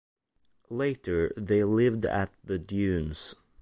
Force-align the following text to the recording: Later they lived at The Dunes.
Later 0.71 1.31
they 1.37 1.63
lived 1.63 2.05
at 2.05 2.33
The 2.43 2.57
Dunes. 2.57 3.35